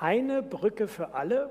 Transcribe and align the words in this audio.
Eine 0.00 0.42
Brücke 0.42 0.86
für 0.86 1.14
alle. 1.14 1.50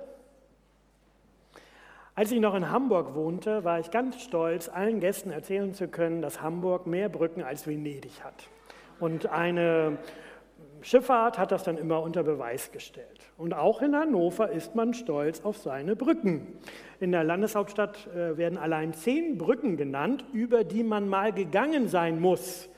Als 2.16 2.32
ich 2.32 2.40
noch 2.40 2.56
in 2.56 2.72
Hamburg 2.72 3.14
wohnte, 3.14 3.66
war 3.66 3.80
ich 3.80 3.92
ganz 3.92 4.22
stolz, 4.22 4.70
allen 4.70 5.02
Gästen 5.02 5.32
erzählen 5.32 5.74
zu 5.74 5.90
können, 5.90 6.22
dass 6.22 6.42
Hamburg 6.42 6.88
mehr 6.88 7.10
Brücken 7.10 7.44
als 7.44 7.68
Venedig 7.68 8.24
hat. 8.24 8.48
Und 9.02 9.28
eine 9.28 9.98
Schifffahrt 10.82 11.38
hat 11.38 11.52
das 11.52 11.64
dann 11.64 11.78
immer 11.78 12.02
unter 12.02 12.24
Beweis 12.24 12.72
gestellt. 12.72 13.20
Und 13.38 13.54
auch 13.54 13.82
in 13.82 13.94
Hannover 13.94 14.50
ist 14.50 14.76
man 14.76 14.94
stolz 14.94 15.42
auf 15.42 15.58
seine 15.58 15.98
Brücken. 15.98 16.58
In 17.02 17.12
der 17.12 17.26
Landeshauptstadt 17.26 18.08
äh, 18.16 18.38
werden 18.38 18.58
allein 18.58 18.94
zehn 18.94 19.38
Brücken 19.38 19.76
genannt, 19.76 20.24
über 20.32 20.64
die 20.64 20.84
man 20.84 21.10
mal 21.10 21.34
gegangen 21.34 21.90
sein 21.90 22.22
muss. 22.22 22.70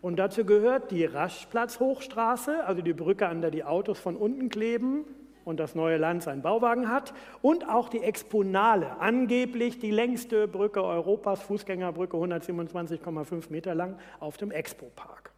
Und 0.00 0.18
dazu 0.18 0.44
gehört 0.44 0.90
die 0.90 1.04
Raschplatz-Hochstraße, 1.04 2.64
also 2.64 2.82
die 2.82 2.92
Brücke, 2.92 3.26
an 3.28 3.40
der 3.40 3.50
die 3.50 3.64
Autos 3.64 3.98
von 3.98 4.16
unten 4.16 4.48
kleben 4.48 5.04
und 5.44 5.58
das 5.58 5.74
neue 5.74 5.96
Land 5.96 6.22
seinen 6.22 6.42
Bauwagen 6.42 6.88
hat. 6.88 7.14
Und 7.42 7.68
auch 7.68 7.88
die 7.88 8.02
Exponale, 8.02 9.00
angeblich 9.00 9.78
die 9.78 9.90
längste 9.90 10.46
Brücke 10.46 10.84
Europas, 10.84 11.42
Fußgängerbrücke, 11.42 12.16
127,5 12.16 13.50
Meter 13.50 13.74
lang, 13.74 13.98
auf 14.20 14.36
dem 14.36 14.50
Expo-Park. 14.50 15.32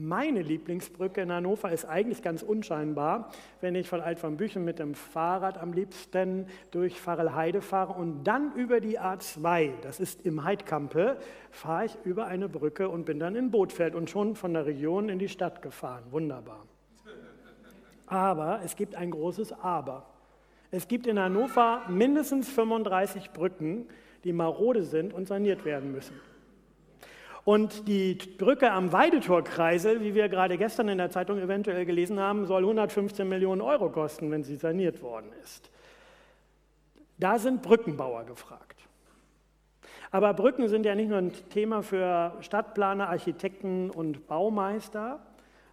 Meine 0.00 0.42
Lieblingsbrücke 0.42 1.22
in 1.22 1.32
Hannover 1.32 1.72
ist 1.72 1.84
eigentlich 1.84 2.22
ganz 2.22 2.42
unscheinbar, 2.42 3.32
wenn 3.60 3.74
ich 3.74 3.88
von 3.88 4.00
Altvanbüchen 4.00 4.64
mit 4.64 4.78
dem 4.78 4.94
Fahrrad 4.94 5.58
am 5.58 5.72
liebsten 5.72 6.46
durch 6.70 7.00
Farelheide 7.00 7.60
fahre 7.60 7.94
und 7.94 8.22
dann 8.22 8.54
über 8.54 8.78
die 8.80 9.00
A2, 9.00 9.72
das 9.82 9.98
ist 9.98 10.24
im 10.24 10.44
Heidkampe, 10.44 11.16
fahre 11.50 11.86
ich 11.86 11.98
über 12.04 12.26
eine 12.26 12.48
Brücke 12.48 12.88
und 12.88 13.06
bin 13.06 13.18
dann 13.18 13.34
in 13.34 13.50
Bootfeld 13.50 13.96
und 13.96 14.08
schon 14.08 14.36
von 14.36 14.54
der 14.54 14.66
Region 14.66 15.08
in 15.08 15.18
die 15.18 15.28
Stadt 15.28 15.62
gefahren. 15.62 16.04
Wunderbar. 16.10 16.64
Aber 18.06 18.60
es 18.64 18.76
gibt 18.76 18.94
ein 18.94 19.10
großes 19.10 19.52
Aber. 19.52 20.06
Es 20.70 20.86
gibt 20.86 21.08
in 21.08 21.18
Hannover 21.18 21.82
mindestens 21.88 22.48
35 22.48 23.32
Brücken, 23.32 23.88
die 24.22 24.32
marode 24.32 24.84
sind 24.84 25.12
und 25.12 25.26
saniert 25.26 25.64
werden 25.64 25.90
müssen. 25.90 26.14
Und 27.44 27.88
die 27.88 28.14
Brücke 28.14 28.72
am 28.72 28.92
Weidetorkreisel, 28.92 30.02
wie 30.02 30.14
wir 30.14 30.28
gerade 30.28 30.58
gestern 30.58 30.88
in 30.88 30.98
der 30.98 31.10
Zeitung 31.10 31.38
eventuell 31.38 31.86
gelesen 31.86 32.20
haben, 32.20 32.46
soll 32.46 32.62
115 32.62 33.28
Millionen 33.28 33.60
Euro 33.60 33.90
kosten, 33.90 34.30
wenn 34.30 34.44
sie 34.44 34.56
saniert 34.56 35.02
worden 35.02 35.32
ist. 35.42 35.70
Da 37.18 37.38
sind 37.38 37.62
Brückenbauer 37.62 38.24
gefragt. 38.24 38.78
Aber 40.10 40.32
Brücken 40.34 40.68
sind 40.68 40.86
ja 40.86 40.94
nicht 40.94 41.08
nur 41.08 41.18
ein 41.18 41.32
Thema 41.50 41.82
für 41.82 42.34
Stadtplaner, 42.40 43.08
Architekten 43.08 43.90
und 43.90 44.26
Baumeister, 44.26 45.20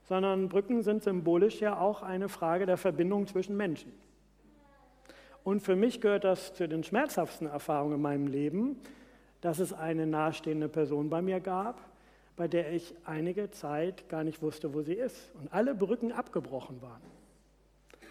sondern 0.03 0.49
Brücken 0.49 0.83
sind 0.83 1.03
symbolisch 1.03 1.61
ja 1.61 1.79
auch 1.79 2.03
eine 2.03 2.29
Frage 2.29 2.65
der 2.65 2.77
Verbindung 2.77 3.27
zwischen 3.27 3.55
Menschen. 3.55 3.93
Und 5.43 5.61
für 5.61 5.75
mich 5.75 6.01
gehört 6.01 6.23
das 6.23 6.53
zu 6.53 6.67
den 6.67 6.83
schmerzhaftesten 6.83 7.47
Erfahrungen 7.47 7.95
in 7.95 8.01
meinem 8.01 8.27
Leben, 8.27 8.81
dass 9.45 9.59
es 9.59 9.73
eine 9.73 10.07
nahestehende 10.07 10.67
Person 10.67 11.11
bei 11.11 11.21
mir 11.21 11.39
gab, 11.39 11.79
bei 12.35 12.47
der 12.47 12.73
ich 12.73 12.95
einige 13.05 13.51
Zeit 13.51 14.09
gar 14.09 14.23
nicht 14.23 14.41
wusste, 14.41 14.73
wo 14.73 14.81
sie 14.81 14.95
ist 14.95 15.31
und 15.35 15.53
alle 15.53 15.75
Brücken 15.75 16.11
abgebrochen 16.11 16.81
waren. 16.81 17.03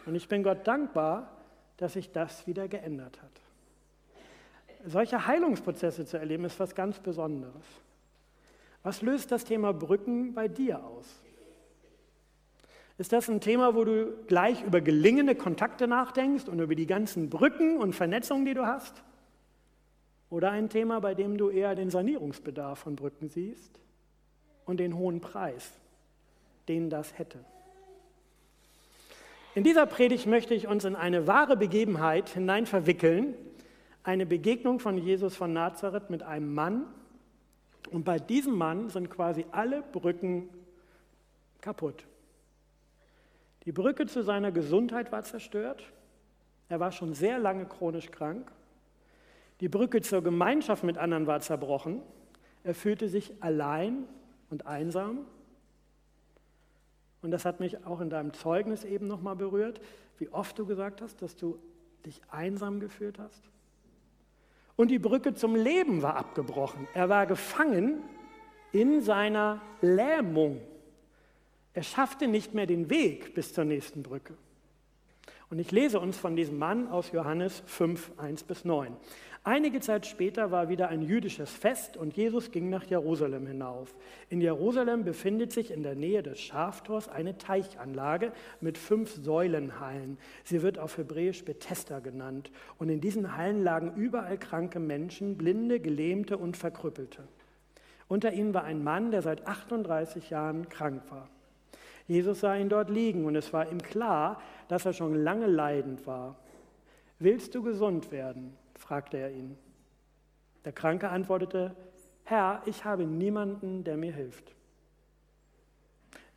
Und 0.06 0.14
ich 0.14 0.28
bin 0.28 0.44
Gott 0.44 0.64
dankbar, 0.64 1.36
dass 1.76 1.94
sich 1.94 2.12
das 2.12 2.46
wieder 2.46 2.68
geändert 2.68 3.20
hat. 3.20 3.32
Solche 4.86 5.26
Heilungsprozesse 5.26 6.06
zu 6.06 6.18
erleben, 6.18 6.44
ist 6.44 6.60
was 6.60 6.76
ganz 6.76 7.00
Besonderes. 7.00 7.64
Was 8.84 9.02
löst 9.02 9.32
das 9.32 9.42
Thema 9.42 9.72
Brücken 9.72 10.34
bei 10.34 10.46
dir 10.46 10.84
aus? 10.84 11.20
Ist 12.96 13.12
das 13.12 13.28
ein 13.28 13.41
Thema, 13.41 13.74
wo 13.74 13.82
du 13.82 14.12
gleich 14.28 14.62
über 14.62 14.80
gelingende 14.80 15.34
Kontakte 15.34 15.88
nachdenkst 15.88 16.48
und 16.48 16.60
über 16.60 16.76
die 16.76 16.86
ganzen 16.86 17.28
Brücken 17.28 17.78
und 17.78 17.92
Vernetzungen, 17.92 18.44
die 18.44 18.54
du 18.54 18.64
hast? 18.64 19.02
Oder 20.30 20.50
ein 20.50 20.68
Thema, 20.68 21.00
bei 21.00 21.14
dem 21.14 21.36
du 21.36 21.50
eher 21.50 21.74
den 21.74 21.90
Sanierungsbedarf 21.90 22.78
von 22.78 22.96
Brücken 22.96 23.28
siehst 23.28 23.78
und 24.64 24.78
den 24.78 24.96
hohen 24.96 25.20
Preis, 25.20 25.72
den 26.68 26.90
das 26.90 27.18
hätte. 27.18 27.38
In 29.54 29.62
dieser 29.62 29.86
Predigt 29.86 30.26
möchte 30.26 30.54
ich 30.54 30.66
uns 30.66 30.84
in 30.84 30.96
eine 30.96 31.28
wahre 31.28 31.56
Begebenheit 31.56 32.30
hinein 32.30 32.66
verwickeln, 32.66 33.34
eine 34.02 34.26
Begegnung 34.26 34.80
von 34.80 34.98
Jesus 34.98 35.36
von 35.36 35.52
Nazareth 35.52 36.10
mit 36.10 36.22
einem 36.22 36.52
Mann. 36.52 36.86
Und 37.91 38.04
bei 38.04 38.18
diesem 38.18 38.56
Mann 38.56 38.91
sind 38.91 39.10
quasi 39.10 39.46
alle 39.52 39.82
Brücken 39.82 40.48
kaputt. 41.60 42.04
Die 43.64 43.72
Brücke 43.72 44.06
zu 44.06 44.22
seiner 44.22 44.52
Gesundheit 44.52 45.12
war 45.12 45.22
zerstört. 45.22 45.84
Er 46.68 46.80
war 46.80 46.92
schon 46.92 47.14
sehr 47.14 47.38
lange 47.38 47.66
chronisch 47.66 48.10
krank. 48.10 48.50
Die 49.60 49.69
Brücke 49.69 50.00
zur 50.00 50.22
Gemeinschaft 50.22 50.84
mit 50.84 50.98
anderen 50.98 51.26
war 51.26 51.41
zerbrochen. 51.41 52.03
Er 52.65 52.75
fühlte 52.75 53.09
sich 53.09 53.42
allein 53.42 54.04
und 54.50 54.66
einsam. 54.66 55.26
Und 57.22 57.31
das 57.31 57.44
hat 57.44 57.60
mich 57.60 57.87
auch 57.87 58.00
in 58.00 58.10
deinem 58.10 58.32
Zeugnis 58.32 58.84
eben 58.84 59.06
nochmal 59.06 59.37
berührt, 59.37 59.81
wie 60.19 60.28
oft 60.28 60.59
du 60.59 60.66
gesagt 60.66 61.00
hast, 61.00 61.22
dass 61.22 61.37
du 61.37 61.59
dich 62.04 62.20
einsam 62.31 62.81
gefühlt 62.81 63.19
hast. 63.19 63.42
Und 64.76 64.91
die 64.91 64.98
Brücke 64.98 65.34
zum 65.34 65.54
Leben 65.54 66.03
war 66.03 66.16
abgebrochen. 66.16 66.88
Er 66.94 67.09
war 67.09 67.26
gefangen 67.26 68.03
in 68.72 69.00
seiner 69.00 69.62
Lähmung. 69.81 70.60
Er 71.72 71.82
schaffte 71.82 72.26
nicht 72.26 72.54
mehr 72.54 72.66
den 72.66 72.91
Weg 72.91 73.34
bis 73.34 73.53
zur 73.53 73.65
nächsten 73.65 74.03
Brücke. 74.03 74.34
Und 75.50 75.59
ich 75.60 75.71
lese 75.71 76.00
uns 76.00 76.16
von 76.16 76.34
diesem 76.34 76.59
Mann 76.59 76.88
aus 76.88 77.12
Johannes 77.12 77.62
5, 77.66 78.12
1 78.16 78.44
bis 78.44 78.65
9. 78.65 78.97
Einige 79.47 79.81
Zeit 79.81 80.06
später 80.06 80.50
war 80.50 80.71
wieder 80.71 80.88
ein 80.88 81.03
jüdisches 81.03 81.50
Fest 81.50 81.99
und 81.99 82.16
Jesus 82.16 82.50
ging 82.50 82.71
nach 82.71 82.84
Jerusalem 82.84 83.47
hinauf. 83.47 83.94
In 84.31 84.41
Jerusalem 84.41 85.05
befindet 85.05 85.53
sich 85.53 85.71
in 85.71 85.82
der 85.82 85.94
Nähe 85.94 86.22
des 86.22 86.41
Schaftors 86.41 87.10
eine 87.10 87.37
Teichanlage 87.37 88.33
mit 88.62 88.78
fünf 88.78 89.15
Säulenhallen. 89.22 90.16
Sie 90.44 90.62
wird 90.62 90.78
auf 90.78 90.97
Hebräisch 90.97 91.44
Bethesda 91.44 91.99
genannt. 91.99 92.50
Und 92.78 92.88
in 92.88 93.03
diesen 93.03 93.37
Hallen 93.37 93.62
lagen 93.62 93.93
überall 93.97 94.38
kranke 94.38 94.81
Menschen, 94.81 95.37
Blinde, 95.37 95.78
Gelähmte 95.78 96.38
und 96.38 96.56
Verkrüppelte. 96.56 97.25
Unter 98.09 98.33
ihnen 98.33 98.54
war 98.54 98.65
ein 98.65 98.83
Mann, 98.83 99.10
der 99.10 99.21
seit 99.21 99.47
38 99.47 100.31
Jahren 100.31 100.71
krank 100.71 101.03
war. 101.10 101.28
Jesus 102.06 102.41
sah 102.41 102.56
ihn 102.56 102.71
dort 102.71 102.88
liegen 102.88 103.27
und 103.27 103.37
es 103.37 103.53
war 103.53 103.71
ihm 103.71 103.83
klar, 103.83 104.41
dass 104.69 104.87
er 104.87 104.94
schon 104.94 105.15
lange 105.15 105.49
leidend 105.49 106.06
war. 106.06 106.37
Willst 107.19 107.54
du 107.54 107.62
gesund 107.62 108.10
werden? 108.10 108.56
Fragte 108.84 109.17
er 109.17 109.31
ihn. 109.31 109.56
Der 110.65 110.72
Kranke 110.72 111.09
antwortete, 111.09 111.75
Herr, 112.25 112.62
ich 112.67 112.84
habe 112.84 113.05
niemanden, 113.05 113.83
der 113.83 113.97
mir 113.97 114.12
hilft. 114.12 114.55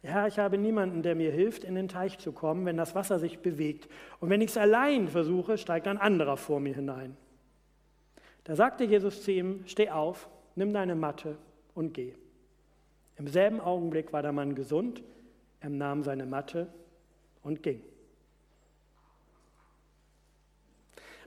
Herr, 0.01 0.27
ich 0.27 0.39
habe 0.39 0.57
niemanden, 0.57 1.03
der 1.03 1.15
mir 1.15 1.31
hilft, 1.31 1.65
in 1.65 1.75
den 1.75 1.89
Teich 1.89 2.17
zu 2.19 2.31
kommen, 2.31 2.65
wenn 2.65 2.77
das 2.77 2.95
Wasser 2.95 3.19
sich 3.19 3.39
bewegt. 3.39 3.89
Und 4.21 4.29
wenn 4.29 4.39
ich 4.41 4.51
es 4.51 4.57
allein 4.57 5.09
versuche, 5.09 5.57
steigt 5.57 5.87
ein 5.87 5.97
anderer 5.97 6.37
vor 6.37 6.61
mir 6.61 6.73
hinein. 6.73 7.17
Da 8.45 8.55
sagte 8.55 8.85
Jesus 8.85 9.23
zu 9.23 9.31
ihm, 9.31 9.63
steh 9.65 9.89
auf, 9.89 10.29
nimm 10.55 10.71
deine 10.71 10.95
Matte 10.95 11.37
und 11.73 11.93
geh. 11.93 12.13
Im 13.17 13.27
selben 13.27 13.59
Augenblick 13.59 14.13
war 14.13 14.21
der 14.21 14.31
Mann 14.31 14.55
gesund, 14.55 15.03
er 15.59 15.69
nahm 15.69 16.03
seine 16.03 16.25
Matte 16.25 16.67
und 17.43 17.61
ging. 17.63 17.81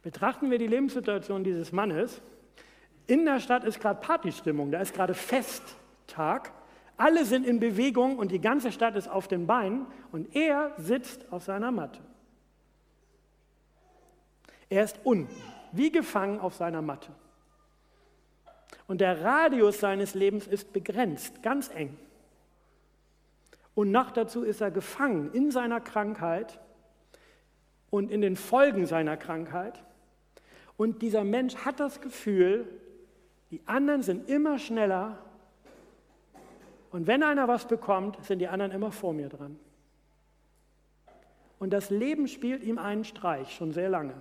Betrachten 0.03 0.51
wir 0.51 0.59
die 0.59 0.67
Lebenssituation 0.67 1.45
dieses 1.45 1.73
Mannes. 1.73 2.23
In 3.07 3.25
der 3.25 3.41
Stadt 3.41 3.65
ist 3.65 3.81
gerade 3.81 4.01
Partystimmung, 4.01 4.71
da 4.71 4.81
ist 4.81 4.95
gerade 4.95 5.15
Festtag. 5.15 6.53
Alle 6.97 7.25
sind 7.25 7.47
in 7.47 7.61
Bewegung 7.61 8.19
und 8.19 8.31
die 8.31 8.41
ganze 8.41 8.73
Stadt 8.73 8.97
ist 8.97 9.09
auf 9.09 9.29
den 9.29 9.47
Beinen 9.47 9.87
und 10.13 10.35
er 10.35 10.73
sitzt 10.77 11.33
auf 11.33 11.43
seiner 11.43 11.71
Matte. 11.71 12.01
Er 14.69 14.85
ist 14.85 15.01
unten, 15.03 15.35
wie 15.73 15.91
gefangen 15.91 16.39
auf 16.39 16.55
seiner 16.55 16.83
Matte. 16.83 17.11
Und 18.87 19.01
der 19.01 19.23
Radius 19.23 19.81
seines 19.81 20.15
Lebens 20.15 20.47
ist 20.47 20.73
begrenzt, 20.73 21.43
ganz 21.43 21.71
eng. 21.75 21.97
Und 23.75 23.91
noch 23.91 24.11
dazu 24.11 24.43
ist 24.43 24.61
er 24.61 24.71
gefangen 24.71 25.33
in 25.33 25.51
seiner 25.51 25.81
Krankheit 25.81 26.61
und 27.89 28.11
in 28.11 28.21
den 28.21 28.37
Folgen 28.37 28.87
seiner 28.87 29.17
Krankheit. 29.17 29.83
Und 30.81 31.03
dieser 31.03 31.25
Mensch 31.25 31.57
hat 31.57 31.79
das 31.79 32.01
Gefühl, 32.01 32.67
die 33.51 33.61
anderen 33.67 34.03
sind 34.03 34.31
immer 34.31 34.59
schneller. 34.59 35.19
Und 36.91 37.07
wenn 37.07 37.23
einer 37.23 37.49
was 37.49 37.69
bekommt, 37.69 38.25
sind 38.25 38.39
die 38.39 38.49
anderen 38.49 38.73
immer 38.73 38.91
vor 38.91 39.13
mir 39.13 39.29
dran. 39.29 39.61
Und 41.59 41.75
das 41.75 41.91
Leben 41.91 42.29
spielt 42.29 42.63
ihm 42.63 42.79
einen 42.79 43.05
Streich 43.05 43.55
schon 43.55 43.75
sehr 43.75 43.91
lange. 43.91 44.15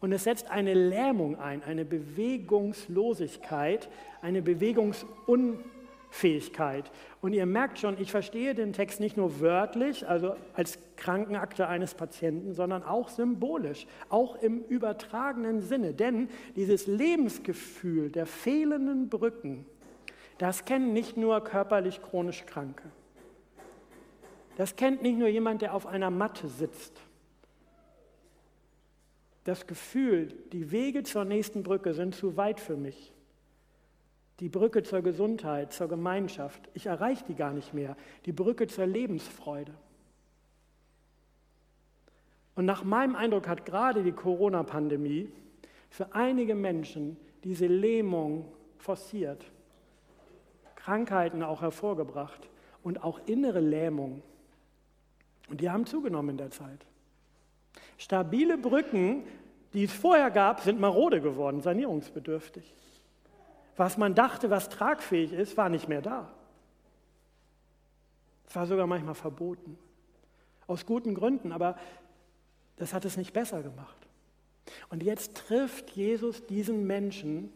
Und 0.00 0.12
es 0.12 0.22
setzt 0.22 0.52
eine 0.52 0.74
Lähmung 0.74 1.36
ein, 1.36 1.64
eine 1.64 1.84
Bewegungslosigkeit, 1.84 3.88
eine 4.22 4.40
Bewegungsunfähigkeit 4.40 5.75
Fähigkeit. 6.16 6.90
Und 7.20 7.34
ihr 7.34 7.44
merkt 7.44 7.78
schon, 7.78 8.00
ich 8.00 8.10
verstehe 8.10 8.54
den 8.54 8.72
Text 8.72 9.00
nicht 9.00 9.18
nur 9.18 9.40
wörtlich, 9.40 10.08
also 10.08 10.34
als 10.54 10.78
Krankenakte 10.96 11.68
eines 11.68 11.94
Patienten, 11.94 12.54
sondern 12.54 12.82
auch 12.82 13.10
symbolisch, 13.10 13.86
auch 14.08 14.36
im 14.36 14.62
übertragenen 14.64 15.60
Sinne. 15.60 15.92
Denn 15.92 16.28
dieses 16.56 16.86
Lebensgefühl 16.86 18.10
der 18.10 18.24
fehlenden 18.24 19.10
Brücken, 19.10 19.66
das 20.38 20.64
kennen 20.64 20.94
nicht 20.94 21.18
nur 21.18 21.42
körperlich 21.44 22.00
chronisch 22.00 22.46
Kranke. 22.46 22.84
Das 24.56 24.76
kennt 24.76 25.02
nicht 25.02 25.18
nur 25.18 25.28
jemand, 25.28 25.60
der 25.60 25.74
auf 25.74 25.86
einer 25.86 26.10
Matte 26.10 26.48
sitzt. 26.48 26.98
Das 29.44 29.66
Gefühl, 29.66 30.28
die 30.52 30.70
Wege 30.72 31.02
zur 31.02 31.26
nächsten 31.26 31.62
Brücke 31.62 31.92
sind 31.92 32.14
zu 32.14 32.38
weit 32.38 32.58
für 32.58 32.76
mich 32.76 33.12
die 34.40 34.48
Brücke 34.48 34.82
zur 34.82 35.02
Gesundheit, 35.02 35.72
zur 35.72 35.88
Gemeinschaft. 35.88 36.68
Ich 36.74 36.86
erreiche 36.86 37.24
die 37.24 37.34
gar 37.34 37.52
nicht 37.52 37.72
mehr. 37.72 37.96
Die 38.26 38.32
Brücke 38.32 38.66
zur 38.66 38.86
Lebensfreude. 38.86 39.72
Und 42.54 42.64
nach 42.64 42.84
meinem 42.84 43.16
Eindruck 43.16 43.48
hat 43.48 43.64
gerade 43.64 44.02
die 44.02 44.12
Corona-Pandemie 44.12 45.30
für 45.90 46.14
einige 46.14 46.54
Menschen 46.54 47.16
diese 47.44 47.66
Lähmung 47.66 48.50
forciert, 48.78 49.44
Krankheiten 50.74 51.42
auch 51.42 51.62
hervorgebracht 51.62 52.48
und 52.82 53.02
auch 53.02 53.20
innere 53.26 53.60
Lähmung. 53.60 54.22
Und 55.48 55.60
die 55.60 55.70
haben 55.70 55.86
zugenommen 55.86 56.30
in 56.30 56.36
der 56.38 56.50
Zeit. 56.50 56.86
Stabile 57.98 58.58
Brücken, 58.58 59.24
die 59.72 59.84
es 59.84 59.92
vorher 59.92 60.30
gab, 60.30 60.60
sind 60.60 60.80
marode 60.80 61.20
geworden, 61.20 61.60
sanierungsbedürftig. 61.60 62.74
Was 63.76 63.96
man 63.96 64.14
dachte, 64.14 64.50
was 64.50 64.68
tragfähig 64.68 65.32
ist, 65.32 65.56
war 65.56 65.68
nicht 65.68 65.88
mehr 65.88 66.02
da. 66.02 66.30
Es 68.48 68.54
war 68.56 68.66
sogar 68.66 68.86
manchmal 68.86 69.14
verboten. 69.14 69.78
Aus 70.66 70.86
guten 70.86 71.14
Gründen, 71.14 71.52
aber 71.52 71.76
das 72.76 72.92
hat 72.92 73.04
es 73.04 73.16
nicht 73.16 73.32
besser 73.32 73.62
gemacht. 73.62 73.96
Und 74.88 75.02
jetzt 75.02 75.36
trifft 75.36 75.90
Jesus 75.90 76.46
diesen 76.46 76.86
Menschen 76.86 77.52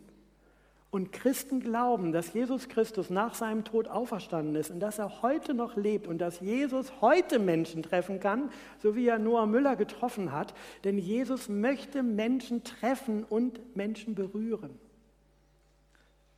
und 0.91 1.13
Christen 1.13 1.61
glauben, 1.61 2.13
dass 2.13 2.33
Jesus 2.33 2.69
Christus 2.69 3.11
nach 3.11 3.35
seinem 3.35 3.65
Tod 3.65 3.87
auferstanden 3.87 4.57
ist 4.57 4.71
und 4.71 4.81
dass 4.81 4.99
er 4.99 5.23
heute 5.23 5.55
noch 5.55 5.77
lebt 5.77 6.09
und 6.09 6.19
dass 6.19 6.41
Jesus 6.41 7.01
heute 7.01 7.39
Menschen 7.39 7.83
treffen 7.85 8.19
kann, 8.19 8.51
so 8.81 8.97
wie 8.97 9.07
er 9.07 9.21
Noah 9.21 9.47
Müller 9.47 9.77
getroffen 9.77 10.33
hat. 10.33 10.53
Denn 10.83 10.99
Jesus 10.99 11.49
möchte 11.49 12.03
Menschen 12.03 12.65
treffen 12.65 13.25
und 13.25 13.77
Menschen 13.77 14.17
berühren. 14.17 14.79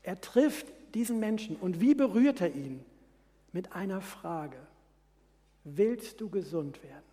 Er 0.02 0.20
trifft 0.20 0.66
diesen 0.94 1.20
Menschen 1.20 1.56
und 1.56 1.80
wie 1.80 1.94
berührt 1.94 2.40
er 2.40 2.54
ihn? 2.54 2.84
Mit 3.52 3.72
einer 3.72 4.00
Frage. 4.00 4.56
Willst 5.64 6.20
du 6.20 6.28
gesund 6.28 6.82
werden? 6.82 7.12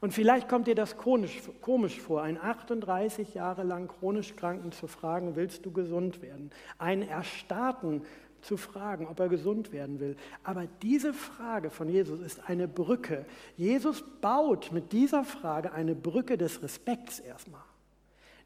Und 0.00 0.12
vielleicht 0.12 0.48
kommt 0.48 0.66
dir 0.66 0.74
das 0.74 0.96
komisch, 0.96 1.40
komisch 1.60 2.00
vor, 2.00 2.22
einen 2.22 2.38
38 2.38 3.34
Jahre 3.34 3.62
lang 3.62 3.88
chronisch 3.88 4.36
Kranken 4.36 4.72
zu 4.72 4.86
fragen, 4.86 5.36
willst 5.36 5.64
du 5.64 5.72
gesund 5.72 6.20
werden? 6.20 6.50
Einen 6.78 7.02
Erstarrten 7.02 8.02
zu 8.42 8.56
fragen, 8.56 9.06
ob 9.06 9.18
er 9.18 9.28
gesund 9.28 9.72
werden 9.72 9.98
will. 9.98 10.16
Aber 10.44 10.66
diese 10.82 11.12
Frage 11.12 11.70
von 11.70 11.88
Jesus 11.88 12.20
ist 12.20 12.48
eine 12.48 12.68
Brücke. 12.68 13.24
Jesus 13.56 14.04
baut 14.20 14.70
mit 14.70 14.92
dieser 14.92 15.24
Frage 15.24 15.72
eine 15.72 15.94
Brücke 15.94 16.36
des 16.36 16.62
Respekts 16.62 17.18
erstmal. 17.18 17.64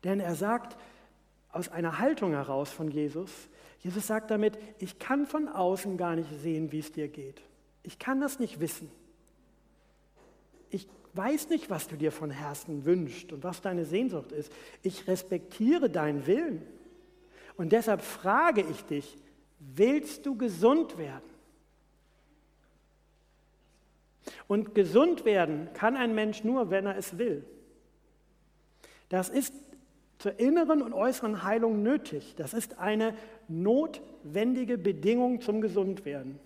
Denn 0.04 0.20
er 0.20 0.34
sagt, 0.34 0.78
aus 1.52 1.68
einer 1.68 1.98
Haltung 1.98 2.32
heraus 2.32 2.70
von 2.70 2.90
Jesus. 2.90 3.30
Jesus 3.80 4.06
sagt 4.06 4.30
damit, 4.30 4.58
ich 4.78 4.98
kann 4.98 5.26
von 5.26 5.48
außen 5.48 5.96
gar 5.96 6.16
nicht 6.16 6.30
sehen, 6.42 6.70
wie 6.72 6.80
es 6.80 6.92
dir 6.92 7.08
geht. 7.08 7.40
Ich 7.82 7.98
kann 7.98 8.20
das 8.20 8.38
nicht 8.38 8.60
wissen. 8.60 8.90
Ich 10.68 10.86
weiß 11.14 11.48
nicht, 11.48 11.70
was 11.70 11.88
du 11.88 11.96
dir 11.96 12.12
von 12.12 12.30
Herzen 12.30 12.84
wünschst 12.84 13.32
und 13.32 13.42
was 13.42 13.62
deine 13.62 13.84
Sehnsucht 13.84 14.32
ist. 14.32 14.52
Ich 14.82 15.08
respektiere 15.08 15.90
deinen 15.90 16.26
Willen. 16.26 16.62
Und 17.56 17.72
deshalb 17.72 18.02
frage 18.02 18.64
ich 18.70 18.84
dich, 18.84 19.16
willst 19.58 20.26
du 20.26 20.36
gesund 20.36 20.98
werden? 20.98 21.28
Und 24.46 24.74
gesund 24.74 25.24
werden 25.24 25.72
kann 25.74 25.96
ein 25.96 26.14
Mensch 26.14 26.44
nur, 26.44 26.70
wenn 26.70 26.86
er 26.86 26.96
es 26.96 27.18
will. 27.18 27.44
Das 29.08 29.28
ist 29.28 29.52
zur 30.20 30.38
inneren 30.38 30.82
und 30.82 30.92
äußeren 30.92 31.42
Heilung 31.44 31.82
nötig. 31.82 32.34
Das 32.36 32.52
ist 32.52 32.78
eine 32.78 33.14
notwendige 33.48 34.76
Bedingung 34.76 35.40
zum 35.40 35.62
Gesundwerden. 35.62 36.38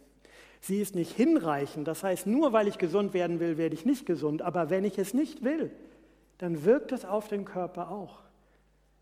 Sie 0.60 0.80
ist 0.80 0.94
nicht 0.94 1.14
hinreichend, 1.14 1.88
das 1.88 2.04
heißt, 2.04 2.26
nur 2.26 2.52
weil 2.52 2.68
ich 2.68 2.78
gesund 2.78 3.12
werden 3.12 3.40
will, 3.40 3.58
werde 3.58 3.74
ich 3.74 3.84
nicht 3.84 4.06
gesund, 4.06 4.42
aber 4.42 4.70
wenn 4.70 4.84
ich 4.84 4.96
es 4.96 5.12
nicht 5.12 5.44
will, 5.44 5.70
dann 6.38 6.64
wirkt 6.64 6.92
es 6.92 7.04
auf 7.04 7.26
den 7.28 7.44
Körper 7.44 7.90
auch 7.90 8.20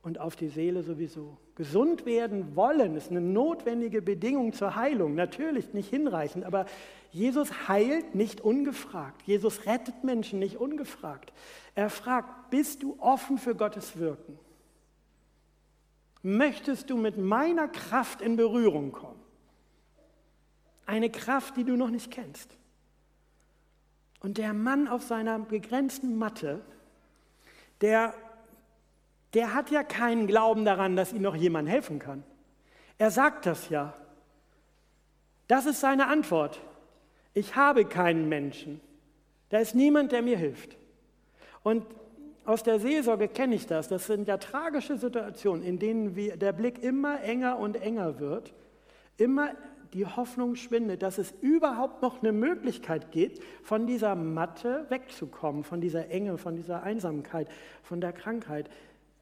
und 0.03 0.19
auf 0.19 0.37
die 0.37 0.49
Seele 0.49 0.83
sowieso. 0.83 1.37
Gesund 1.55 2.07
werden 2.07 2.57
wollen 2.57 2.97
ist 2.97 3.11
eine 3.11 3.21
notwendige 3.21 4.01
Bedingung 4.01 4.55
zur 4.55 4.75
Heilung, 4.75 5.15
natürlich 5.15 5.75
nicht 5.75 5.91
hinreichend, 5.91 6.45
aber 6.45 6.65
Jesus 7.11 7.69
heilt 7.69 8.15
nicht 8.15 8.41
ungefragt. 8.41 9.21
Jesus 9.27 9.67
rettet 9.67 10.03
Menschen 10.03 10.39
nicht 10.39 10.57
ungefragt. 10.57 11.31
Er 11.75 11.91
fragt, 11.91 12.49
bist 12.49 12.83
du 12.83 12.97
offen 13.01 13.37
für 13.37 13.55
Gottes 13.55 13.99
Wirken? 13.99 14.39
Möchtest 16.23 16.91
du 16.91 16.97
mit 16.97 17.19
meiner 17.19 17.69
Kraft 17.69 18.21
in 18.21 18.37
Berührung 18.37 18.93
kommen. 18.93 19.21
Eine 20.87 21.11
Kraft, 21.11 21.57
die 21.57 21.65
du 21.65 21.77
noch 21.77 21.91
nicht 21.91 22.11
kennst. 22.11 22.57
Und 24.21 24.39
der 24.39 24.53
Mann 24.53 24.87
auf 24.87 25.03
seiner 25.03 25.39
begrenzten 25.41 26.17
Matte, 26.17 26.61
der, 27.81 28.15
der 29.35 29.55
hat 29.55 29.71
ja 29.71 29.83
keinen 29.83 30.27
Glauben 30.27 30.65
daran, 30.65 30.95
dass 30.95 31.13
ihm 31.13 31.23
noch 31.23 31.35
jemand 31.35 31.69
helfen 31.69 31.99
kann. 31.99 32.23
Er 32.99 33.11
sagt 33.11 33.47
das 33.47 33.69
ja. 33.69 33.95
Das 35.49 35.67
ist 35.67 35.81
seine 35.81 36.07
Antwort. 36.07 36.61
Ich 37.35 37.57
habe 37.57 37.85
keinen 37.85 38.29
Menschen. 38.29 38.81
Da 39.49 39.59
ist 39.59 39.75
niemand, 39.75 40.13
der 40.13 40.23
mir 40.23 40.39
hilft. 40.39 40.77
Und 41.63 41.85
aus 42.45 42.63
der 42.63 42.81
Seelsorge 42.81 43.29
kenne 43.29 43.55
ich 43.55 43.67
das. 43.67 43.89
Das 43.89 44.07
sind 44.07 44.29
ja 44.29 44.37
tragische 44.37 44.97
Situationen, 44.97 45.63
in 45.63 45.79
denen 45.79 46.17
wir, 46.17 46.37
der 46.37 46.53
Blick 46.53 46.83
immer 46.83 47.23
enger 47.23 47.59
und 47.59 47.81
enger 47.81 48.19
wird, 48.19 48.53
immer 49.17 49.51
die 49.93 50.07
Hoffnung 50.07 50.57
schwindet, 50.57 51.03
dass 51.03 51.19
es 51.19 51.33
überhaupt 51.41 52.03
noch 52.03 52.23
eine 52.23 52.33
Möglichkeit 52.33 53.13
gibt, 53.13 53.41
von 53.63 53.87
dieser 53.87 54.15
Matte 54.15 54.87
wegzukommen, 54.89 55.65
von 55.65 55.81
dieser 55.81 56.09
Enge, 56.09 56.39
von 56.39 56.57
dieser 56.57 56.83
Einsamkeit, 56.83 57.49
von 57.83 58.01
der 58.01 58.13
Krankheit. 58.13 58.71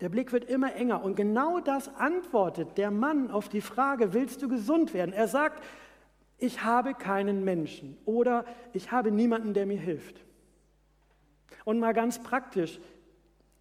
Der 0.00 0.09
Blick 0.09 0.33
wird 0.33 0.45
immer 0.45 0.75
enger 0.75 1.03
und 1.03 1.17
genau 1.17 1.61
das 1.61 1.95
antwortet 1.97 2.79
der 2.79 2.91
Mann 2.91 3.31
auf 3.31 3.49
die 3.49 3.61
Frage, 3.61 4.15
willst 4.15 4.43
du 4.43 4.49
gesund 4.49 4.95
werden? 4.95 5.12
Er 5.12 5.29
sagt, 5.29 5.62
ich 6.39 6.65
habe 6.65 6.95
keinen 6.95 7.45
Menschen 7.45 7.99
oder 8.07 8.45
ich 8.73 8.93
habe 8.93 9.11
niemanden, 9.11 9.53
der 9.53 9.67
mir 9.67 9.79
hilft. 9.79 10.25
Und 11.65 11.81
mal 11.81 11.93
ganz 11.93 12.23
praktisch, 12.23 12.81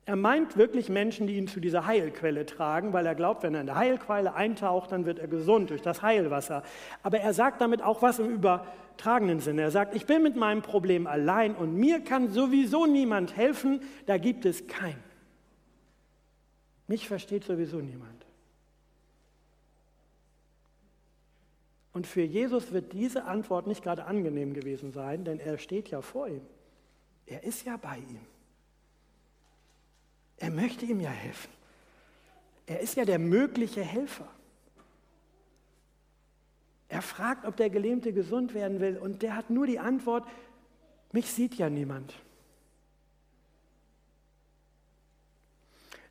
er 0.09 0.15
meint 0.15 0.57
wirklich 0.57 0.89
Menschen, 0.89 1.27
die 1.27 1.35
ihn 1.35 1.47
zu 1.47 1.59
dieser 1.59 1.85
Heilquelle 1.85 2.47
tragen, 2.47 2.93
weil 2.93 3.05
er 3.05 3.13
glaubt, 3.13 3.43
wenn 3.43 3.53
er 3.53 3.61
in 3.61 3.67
der 3.67 3.75
Heilquelle 3.75 4.33
eintaucht, 4.33 4.91
dann 4.91 5.05
wird 5.05 5.19
er 5.19 5.27
gesund 5.27 5.69
durch 5.69 5.83
das 5.83 6.01
Heilwasser. 6.01 6.63
Aber 7.03 7.19
er 7.19 7.31
sagt 7.31 7.61
damit 7.61 7.83
auch 7.83 8.01
was 8.01 8.17
im 8.17 8.27
übertragenen 8.27 9.39
Sinne. 9.39 9.61
Er 9.61 9.69
sagt, 9.69 9.93
ich 9.93 10.07
bin 10.07 10.23
mit 10.23 10.35
meinem 10.35 10.63
Problem 10.63 11.05
allein 11.05 11.53
und 11.53 11.75
mir 11.75 12.03
kann 12.03 12.27
sowieso 12.27 12.87
niemand 12.87 13.37
helfen, 13.37 13.83
da 14.07 14.17
gibt 14.17 14.45
es 14.47 14.65
keinen. 14.65 15.03
Mich 16.87 17.07
versteht 17.07 17.43
sowieso 17.43 17.77
niemand. 17.77 18.25
Und 21.93 22.07
für 22.07 22.23
Jesus 22.23 22.71
wird 22.71 22.93
diese 22.93 23.25
Antwort 23.25 23.67
nicht 23.67 23.83
gerade 23.83 24.05
angenehm 24.05 24.55
gewesen 24.55 24.91
sein, 24.91 25.23
denn 25.23 25.39
er 25.39 25.59
steht 25.59 25.91
ja 25.91 26.01
vor 26.01 26.27
ihm. 26.29 26.47
Er 27.27 27.43
ist 27.43 27.63
ja 27.63 27.77
bei 27.77 27.97
ihm. 27.97 28.21
Er 30.39 30.51
möchte 30.51 30.85
ihm 30.85 30.99
ja 30.99 31.09
helfen. 31.09 31.51
Er 32.65 32.79
ist 32.79 32.95
ja 32.95 33.05
der 33.05 33.19
mögliche 33.19 33.83
Helfer. 33.83 34.27
Er 36.87 37.01
fragt, 37.01 37.45
ob 37.45 37.55
der 37.57 37.69
Gelähmte 37.69 38.13
gesund 38.13 38.53
werden 38.53 38.79
will 38.79 38.97
und 38.97 39.21
der 39.21 39.35
hat 39.35 39.49
nur 39.49 39.67
die 39.67 39.79
Antwort, 39.79 40.27
mich 41.11 41.31
sieht 41.31 41.55
ja 41.55 41.69
niemand. 41.69 42.13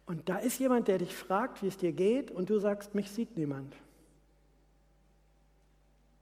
Und 0.07 0.29
da 0.29 0.39
ist 0.39 0.59
jemand, 0.59 0.89
der 0.89 0.99
dich 0.99 1.15
fragt, 1.15 1.63
wie 1.63 1.67
es 1.67 1.77
dir 1.77 1.93
geht 1.93 2.31
und 2.31 2.49
du 2.49 2.59
sagst, 2.59 2.95
mich 2.95 3.11
sieht 3.11 3.37
niemand. 3.37 3.75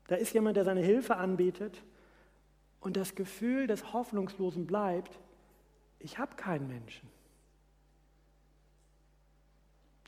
Da 0.08 0.16
ist 0.16 0.32
jemand, 0.32 0.56
der 0.56 0.64
seine 0.64 0.82
Hilfe 0.82 1.16
anbietet 1.16 1.82
und 2.80 2.96
das 2.96 3.14
Gefühl 3.14 3.66
des 3.66 3.92
Hoffnungslosen 3.92 4.66
bleibt, 4.66 5.18
ich 5.98 6.18
habe 6.18 6.36
keinen 6.36 6.68
Menschen. 6.68 7.15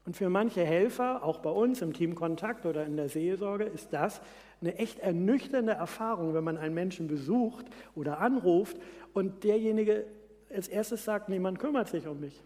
Und 0.09 0.17
für 0.17 0.31
manche 0.31 0.65
Helfer, 0.65 1.23
auch 1.23 1.41
bei 1.41 1.51
uns 1.51 1.83
im 1.83 1.93
Team 1.93 2.15
Kontakt 2.15 2.65
oder 2.65 2.87
in 2.87 2.97
der 2.97 3.11
Seelsorge, 3.11 3.65
ist 3.65 3.93
das 3.93 4.23
eine 4.63 4.75
echt 4.77 5.01
ernüchternde 5.01 5.73
Erfahrung, 5.73 6.33
wenn 6.33 6.45
man 6.45 6.57
einen 6.57 6.73
Menschen 6.73 7.09
besucht 7.09 7.67
oder 7.95 8.19
anruft 8.19 8.79
und 9.13 9.45
derjenige 9.45 10.07
als 10.49 10.67
erstes 10.67 11.05
sagt, 11.05 11.29
niemand 11.29 11.59
kümmert 11.59 11.89
sich 11.89 12.07
um 12.07 12.21
mich 12.21 12.43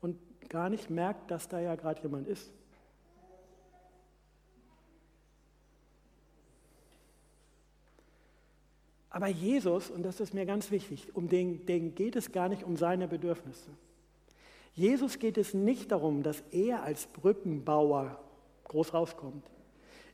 und 0.00 0.18
gar 0.48 0.70
nicht 0.70 0.88
merkt, 0.88 1.32
dass 1.32 1.48
da 1.48 1.58
ja 1.58 1.74
gerade 1.74 2.00
jemand 2.00 2.28
ist. 2.28 2.52
Aber 9.10 9.26
Jesus, 9.26 9.90
und 9.90 10.04
das 10.04 10.20
ist 10.20 10.32
mir 10.32 10.46
ganz 10.46 10.70
wichtig, 10.70 11.12
um 11.16 11.28
den, 11.28 11.66
den 11.66 11.96
geht 11.96 12.14
es 12.14 12.30
gar 12.30 12.48
nicht 12.48 12.62
um 12.62 12.76
seine 12.76 13.08
Bedürfnisse. 13.08 13.72
Jesus 14.74 15.18
geht 15.18 15.38
es 15.38 15.54
nicht 15.54 15.92
darum, 15.92 16.22
dass 16.22 16.42
er 16.52 16.82
als 16.82 17.06
Brückenbauer 17.06 18.20
groß 18.64 18.94
rauskommt. 18.94 19.50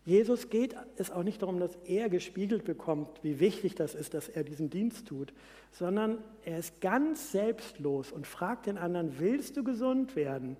Jesus 0.04 0.50
geht 0.50 0.76
es 0.96 1.10
auch 1.10 1.24
nicht 1.24 1.42
darum, 1.42 1.58
dass 1.58 1.76
er 1.84 2.08
gespiegelt 2.08 2.64
bekommt, 2.64 3.08
wie 3.22 3.40
wichtig 3.40 3.74
das 3.74 3.96
ist, 3.96 4.14
dass 4.14 4.28
er 4.28 4.44
diesen 4.44 4.70
Dienst 4.70 5.08
tut, 5.08 5.32
sondern 5.72 6.18
er 6.44 6.58
ist 6.60 6.80
ganz 6.80 7.32
selbstlos 7.32 8.12
und 8.12 8.24
fragt 8.24 8.66
den 8.66 8.78
anderen, 8.78 9.18
willst 9.18 9.56
du 9.56 9.64
gesund 9.64 10.14
werden? 10.14 10.56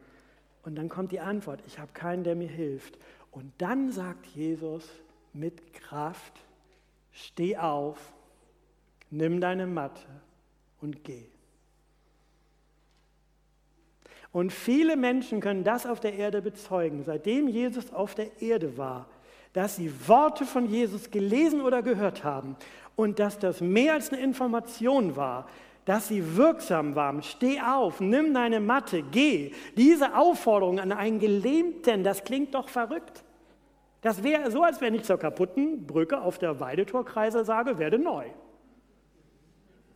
Und 0.65 0.75
dann 0.75 0.89
kommt 0.89 1.13
die 1.13 1.21
Antwort, 1.21 1.63
ich 1.69 1.79
habe 1.79 1.93
keinen, 1.93 2.25
der 2.25 2.35
mir 2.35 2.49
hilft. 2.49 2.99
Und 3.31 3.53
dann 3.59 3.93
sagt 3.93 4.27
Jesus 4.27 4.85
mit 5.33 5.73
Kraft, 5.73 6.33
steh 7.13 7.57
auf, 7.57 8.13
nimm 9.11 9.41
deine 9.41 9.69
Matte 9.69 10.03
und 10.81 11.05
geh. 11.05 11.27
Und 14.37 14.53
viele 14.53 14.97
Menschen 14.97 15.41
können 15.41 15.65
das 15.65 15.87
auf 15.87 15.99
der 15.99 16.13
Erde 16.13 16.43
bezeugen, 16.43 17.03
seitdem 17.05 17.49
Jesus 17.49 17.91
auf 17.91 18.15
der 18.15 18.43
Erde 18.43 18.77
war, 18.77 19.07
dass 19.55 19.77
sie 19.77 19.91
Worte 20.07 20.45
von 20.45 20.69
Jesus 20.69 21.11
gelesen 21.11 21.63
oder 21.63 21.81
gehört 21.81 22.23
haben 22.23 22.55
und 22.97 23.19
dass 23.19 23.39
das 23.39 23.63
mehr 23.63 23.95
als 23.95 24.13
eine 24.13 24.21
Information 24.21 25.17
war, 25.17 25.49
dass 25.87 26.09
sie 26.09 26.37
wirksam 26.37 26.95
waren. 26.95 27.23
Steh 27.23 27.63
auf, 27.63 28.01
nimm 28.01 28.35
deine 28.35 28.61
Matte, 28.61 29.03
geh. 29.11 29.53
Diese 29.75 30.15
Aufforderung 30.15 30.81
an 30.81 30.93
einen 30.93 31.19
Gelähmten, 31.19 32.05
das 32.05 32.23
klingt 32.23 32.55
doch 32.55 32.69
verrückt. 32.69 33.25
Das 34.03 34.23
wäre 34.23 34.51
so, 34.51 34.63
als 34.63 34.83
wenn 34.83 34.95
ich 34.95 35.05
zur 35.05 35.17
kaputten 35.17 35.87
Brücke 35.87 36.21
auf 36.21 36.37
der 36.37 36.61
Weidetorkreise 36.61 37.43
sage, 37.43 37.79
werde 37.79 37.99
neu. 37.99 38.27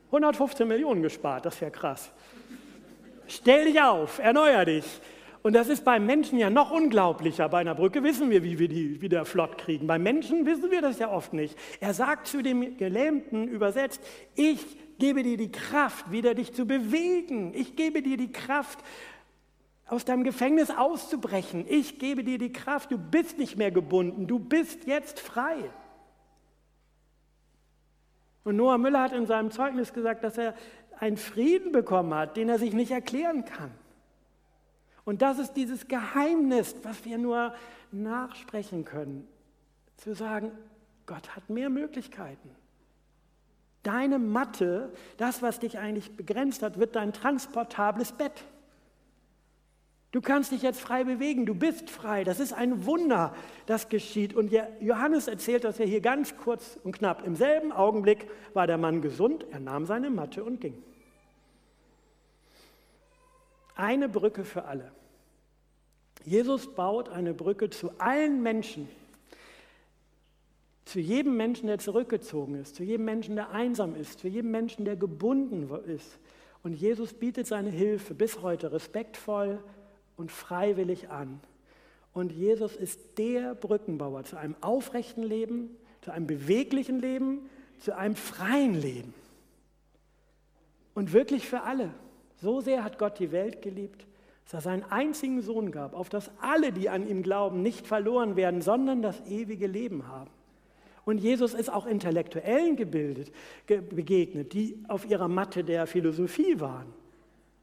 115 0.07 0.67
Millionen 0.67 1.03
gespart, 1.03 1.45
das 1.45 1.61
wäre 1.61 1.71
krass. 1.71 2.11
Stell 3.31 3.67
dich 3.67 3.81
auf, 3.81 4.19
erneuer 4.19 4.65
dich. 4.65 4.85
Und 5.43 5.55
das 5.55 5.69
ist 5.69 5.85
beim 5.85 6.05
Menschen 6.05 6.37
ja 6.39 6.51
noch 6.51 6.73
unglaublicher. 6.73 7.49
Bei 7.49 7.59
einer 7.59 7.77
Brücke 7.77 8.03
wissen 8.03 8.29
wir, 8.29 8.43
wie 8.43 8.59
wir 8.59 8.69
die 8.69 9.01
wieder 9.01 9.25
flott 9.25 9.57
kriegen. 9.57 9.87
Beim 9.87 10.03
Menschen 10.03 10.45
wissen 10.47 10.71
wir 10.71 10.83
das 10.83 10.99
ja 10.99 11.11
oft 11.11 11.33
nicht. 11.33 11.57
Er 11.79 11.95
sagt 11.95 12.27
zu 12.27 12.43
dem 12.43 12.77
Gelähmten 12.77 13.47
übersetzt, 13.47 14.03
ich 14.35 14.77
gebe 14.99 15.23
dir 15.23 15.37
die 15.37 15.53
Kraft, 15.53 16.11
wieder 16.11 16.35
dich 16.35 16.53
zu 16.53 16.67
bewegen. 16.67 17.53
Ich 17.55 17.77
gebe 17.77 18.03
dir 18.03 18.17
die 18.17 18.33
Kraft, 18.33 18.81
aus 19.87 20.05
deinem 20.05 20.25
Gefängnis 20.25 20.71
auszubrechen. 20.71 21.65
Ich 21.69 21.99
gebe 21.99 22.23
dir 22.23 22.39
die 22.39 22.53
Kraft, 22.53 22.91
du 22.91 22.99
bist 22.99 23.39
nicht 23.39 23.57
mehr 23.57 23.71
gebunden, 23.71 24.27
du 24.27 24.39
bist 24.39 24.87
jetzt 24.87 25.21
frei. 25.21 25.57
Und 28.45 28.57
Noah 28.57 28.79
Müller 28.79 29.03
hat 29.03 29.13
in 29.13 29.27
seinem 29.27 29.51
Zeugnis 29.51 29.93
gesagt, 29.93 30.25
dass 30.25 30.39
er 30.39 30.55
einen 31.01 31.17
Frieden 31.17 31.73
bekommen 31.73 32.15
hat, 32.15 32.37
den 32.37 32.49
er 32.49 32.59
sich 32.59 32.75
nicht 32.75 32.91
erklären 32.91 33.45
kann. 33.45 33.73
Und 35.05 35.23
das 35.23 35.39
ist 35.39 35.55
dieses 35.55 35.89
Geheimnis, 35.89 36.77
was 36.83 37.05
wir 37.05 37.19
nur 37.19 37.55
nachsprechen 37.91 38.85
können, 38.85 39.27
zu 39.97 40.15
sagen, 40.15 40.53
Gott 41.07 41.35
hat 41.35 41.49
mehr 41.49 41.71
Möglichkeiten. 41.71 42.51
Deine 43.83 44.19
Matte, 44.19 44.93
das, 45.17 45.41
was 45.41 45.59
dich 45.59 45.79
eigentlich 45.79 46.17
begrenzt 46.17 46.63
hat, 46.63 46.79
wird 46.79 46.97
dein 46.97 47.15
transportables 47.15 48.13
Bett. 48.13 48.45
Du 50.13 50.21
kannst 50.21 50.53
dich 50.53 50.63
jetzt 50.63 50.81
frei 50.81 51.05
bewegen, 51.05 51.47
du 51.47 51.55
bist 51.55 51.89
frei. 51.89 52.25
Das 52.25 52.41
ist 52.41 52.53
ein 52.53 52.85
Wunder, 52.85 53.35
das 53.67 53.89
geschieht. 53.89 54.35
Und 54.35 54.53
Johannes 54.81 55.29
erzählt 55.29 55.65
das 55.65 55.79
ja 55.79 55.87
hier 55.87 56.01
ganz 56.01 56.37
kurz 56.37 56.79
und 56.83 56.93
knapp. 56.93 57.27
Im 57.27 57.37
selben 57.37 57.73
Augenblick 57.73 58.29
war 58.53 58.67
der 58.67 58.77
Mann 58.77 59.01
gesund, 59.01 59.47
er 59.51 59.61
nahm 59.61 59.87
seine 59.87 60.11
Matte 60.11 60.45
und 60.45 60.61
ging. 60.61 60.83
Eine 63.81 64.09
Brücke 64.09 64.45
für 64.45 64.65
alle. 64.65 64.93
Jesus 66.25 66.75
baut 66.75 67.09
eine 67.09 67.33
Brücke 67.33 67.71
zu 67.71 67.93
allen 67.99 68.43
Menschen. 68.43 68.89
Zu 70.85 71.01
jedem 71.01 71.37
Menschen, 71.37 71.69
der 71.69 71.79
zurückgezogen 71.79 72.57
ist, 72.57 72.77
zu 72.77 72.83
jedem 72.83 73.05
Menschen, 73.05 73.37
der 73.37 73.51
einsam 73.51 73.95
ist, 73.95 74.21
zu 74.21 74.29
jedem 74.29 74.51
Menschen, 74.51 74.85
der 74.85 74.97
gebunden 74.97 75.71
ist. 75.87 76.19
Und 76.63 76.75
Jesus 76.75 77.15
bietet 77.15 77.47
seine 77.47 77.71
Hilfe 77.71 78.13
bis 78.13 78.43
heute 78.43 78.73
respektvoll, 78.73 79.61
und 80.21 80.31
freiwillig 80.31 81.09
an. 81.09 81.41
Und 82.13 82.31
Jesus 82.31 82.77
ist 82.77 83.19
der 83.19 83.55
Brückenbauer 83.55 84.25
zu 84.25 84.37
einem 84.37 84.55
aufrechten 84.61 85.23
Leben, 85.23 85.77
zu 86.03 86.13
einem 86.13 86.27
beweglichen 86.27 87.01
Leben, 87.01 87.49
zu 87.81 87.97
einem 87.97 88.17
freien 88.17 88.75
Leben. 88.75 89.15
Und 90.95 91.13
wirklich 91.13 91.49
für 91.49 91.63
alle. 91.63 91.91
So 92.41 92.61
sehr 92.61 92.85
hat 92.85 92.99
Gott 92.99 93.19
die 93.19 93.33
Welt 93.33 93.63
geliebt, 93.63 94.07
dass 94.45 94.55
er 94.55 94.61
seinen 94.63 94.85
einzigen 94.85 95.43
Sohn 95.43 95.71
gab, 95.71 95.95
auf 95.95 96.09
dass 96.09 96.31
alle, 96.41 96.73
die 96.73 96.89
an 96.89 97.07
ihm 97.09 97.23
glauben, 97.23 97.63
nicht 97.63 97.87
verloren 97.87 98.37
werden, 98.37 98.63
sondern 98.63 99.03
das 99.03 99.21
ewige 99.27 99.67
Leben 99.67 100.09
haben. 100.09 100.31
Und 101.05 101.19
Jesus 101.19 101.55
ist 101.55 101.71
auch 101.71 101.87
Intellektuellen 101.87 102.77
gebildet, 102.77 103.33
begegnet, 103.67 104.53
die 104.53 104.83
auf 104.89 105.09
ihrer 105.09 105.29
Matte 105.29 105.65
der 105.65 105.87
Philosophie 105.87 106.61
waren 106.61 107.00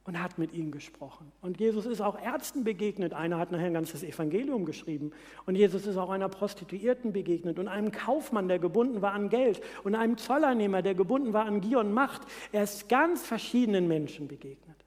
und 0.07 0.23
hat 0.23 0.37
mit 0.37 0.53
ihnen 0.53 0.71
gesprochen. 0.71 1.33
Und 1.41 1.59
Jesus 1.59 1.85
ist 1.85 1.99
auch 1.99 2.17
Ärzten 2.19 2.63
begegnet. 2.63 3.13
Einer 3.13 3.37
hat 3.37 3.51
nachher 3.51 3.65
ein 3.65 3.73
ganzes 3.73 4.03
Evangelium 4.03 4.63
geschrieben. 4.63 5.11
Und 5.45 5.55
Jesus 5.55 5.85
ist 5.85 5.97
auch 5.97 6.09
einer 6.09 6.29
Prostituierten 6.29 7.11
begegnet 7.11 7.59
und 7.59 7.67
einem 7.67 7.91
Kaufmann, 7.91 8.47
der 8.47 8.57
gebunden 8.57 9.01
war 9.01 9.11
an 9.11 9.27
Geld 9.27 9.61
und 9.83 9.95
einem 9.95 10.17
Zolleinnehmer, 10.17 10.81
der 10.81 10.95
gebunden 10.95 11.33
war 11.33 11.45
an 11.45 11.59
Gier 11.59 11.79
und 11.79 11.93
Macht. 11.93 12.21
Er 12.53 12.63
ist 12.63 12.87
ganz 12.87 13.27
verschiedenen 13.27 13.89
Menschen 13.89 14.29
begegnet. 14.29 14.77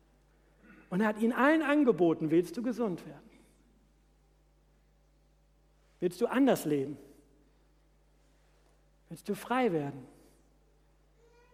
Und 0.89 1.03
er 1.03 1.09
hat 1.09 1.21
ihnen 1.21 1.35
allen 1.35 1.61
angeboten, 1.61 2.31
willst 2.31 2.57
du 2.57 2.63
gesund 2.63 3.07
werden? 3.07 3.31
Willst 6.01 6.19
du 6.23 6.29
anders 6.29 6.65
leben? 6.65 6.97
Willst 9.11 9.29
du 9.29 9.35
frei 9.35 9.71
werden? 9.71 10.03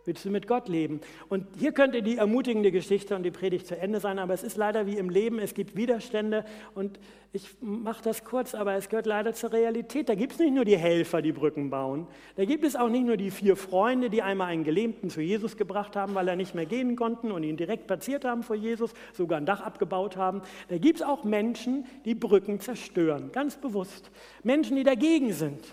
Willst 0.07 0.25
du 0.25 0.31
mit 0.31 0.47
Gott 0.47 0.69
leben? 0.69 1.01
Und 1.29 1.47
hier 1.59 1.73
könnte 1.73 2.01
die 2.01 2.17
ermutigende 2.17 2.71
Geschichte 2.71 3.17
und 3.17 3.25
die 3.25 3.33
Predigt 3.33 3.67
zu 3.67 3.77
Ende 3.77 3.99
sein, 3.99 4.21
aber 4.21 4.35
es 4.35 4.45
ist 4.45 4.57
leider 4.57 4.87
wie 4.87 4.97
im 4.99 5.11
Leben, 5.11 5.41
es 5.41 5.53
gibt 5.53 5.75
Widerstände 5.77 6.45
und 6.75 7.01
ich 7.33 7.57
mache 7.61 8.05
das 8.05 8.23
kurz, 8.23 8.55
aber 8.55 8.75
es 8.75 8.89
gehört 8.89 9.07
leider 9.07 9.35
zur 9.35 9.53
Realität. 9.53 10.09
Da 10.09 10.15
gibt 10.15 10.35
es 10.35 10.39
nicht 10.39 10.55
nur 10.55 10.65
die 10.65 10.79
Helfer, 10.79 11.23
die 11.23 11.33
Brücken 11.33 11.71
bauen, 11.71 12.07
da 12.37 12.45
gibt 12.45 12.65
es 12.65 12.77
auch 12.77 12.89
nicht 12.89 13.05
nur 13.05 13.17
die 13.17 13.33
vier 13.33 13.57
Freunde, 13.57 14.09
die 14.09 14.23
einmal 14.23 14.47
einen 14.47 14.63
Gelähmten 14.63 15.11
zu 15.11 15.21
Jesus 15.21 15.57
gebracht 15.57 15.97
haben, 15.97 16.15
weil 16.15 16.29
er 16.29 16.37
nicht 16.37 16.55
mehr 16.55 16.67
gehen 16.67 16.95
konnten 16.95 17.33
und 17.33 17.43
ihn 17.43 17.57
direkt 17.57 17.89
platziert 17.89 18.25
haben 18.25 18.45
vor 18.45 18.55
Jesus, 18.55 18.95
sogar 19.13 19.39
ein 19.39 19.47
Dach 19.47 19.61
abgebaut 19.61 20.17
haben. 20.17 20.43
Da 20.69 20.79
gibt 20.79 21.01
es 21.01 21.03
auch 21.05 21.25
Menschen, 21.25 21.85
die 22.05 22.15
Brücken 22.15 22.61
zerstören, 22.61 23.33
ganz 23.33 23.57
bewusst. 23.57 24.13
Menschen, 24.45 24.77
die 24.77 24.85
dagegen 24.85 25.33
sind. 25.33 25.65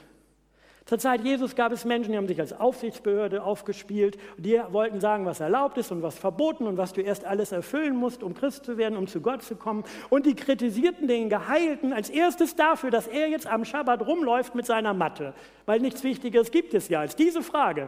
Zur 0.85 0.99
Zeit 0.99 1.21
Jesus 1.23 1.55
gab 1.55 1.71
es 1.71 1.85
Menschen, 1.85 2.11
die 2.11 2.17
haben 2.17 2.27
sich 2.27 2.39
als 2.41 2.51
Aufsichtsbehörde 2.51 3.41
aufgespielt. 3.41 4.17
Die 4.37 4.59
wollten 4.69 4.99
sagen, 4.99 5.25
was 5.25 5.39
erlaubt 5.39 5.77
ist 5.77 5.91
und 5.91 6.01
was 6.01 6.19
verboten 6.19 6.67
und 6.67 6.75
was 6.75 6.91
du 6.91 7.01
erst 7.01 7.23
alles 7.23 7.53
erfüllen 7.53 7.95
musst, 7.95 8.21
um 8.21 8.33
Christ 8.33 8.65
zu 8.65 8.77
werden, 8.77 8.97
um 8.97 9.07
zu 9.07 9.21
Gott 9.21 9.43
zu 9.43 9.55
kommen. 9.55 9.85
Und 10.09 10.25
die 10.25 10.35
kritisierten 10.35 11.07
den 11.07 11.29
Geheilten 11.29 11.93
als 11.93 12.09
erstes 12.09 12.55
dafür, 12.55 12.91
dass 12.91 13.07
er 13.07 13.29
jetzt 13.29 13.47
am 13.47 13.63
Schabbat 13.63 14.05
rumläuft 14.05 14.55
mit 14.55 14.65
seiner 14.65 14.93
Matte. 14.93 15.33
Weil 15.65 15.79
nichts 15.79 16.03
Wichtigeres 16.03 16.51
gibt 16.51 16.73
es 16.73 16.89
ja 16.89 16.99
als 16.99 17.15
diese 17.15 17.41
Frage. 17.41 17.87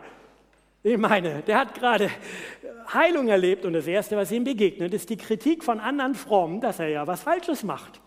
Ich 0.82 0.98
meine, 0.98 1.42
der 1.42 1.58
hat 1.58 1.74
gerade 1.74 2.10
Heilung 2.94 3.28
erlebt 3.28 3.66
und 3.66 3.74
das 3.74 3.88
Erste, 3.88 4.16
was 4.16 4.32
ihm 4.32 4.46
begegnet, 4.46 4.94
ist 4.94 5.10
die 5.10 5.18
Kritik 5.18 5.64
von 5.66 5.82
anderen 5.82 6.16
Frommen, 6.16 6.62
dass 6.62 6.80
er 6.80 6.88
ja 6.88 7.08
was 7.08 7.24
Falsches 7.24 7.64
macht. 7.64 8.00